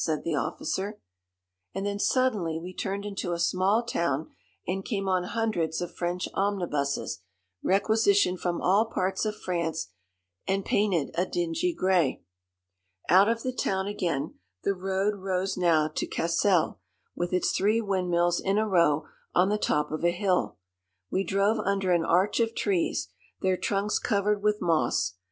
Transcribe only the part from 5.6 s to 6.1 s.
of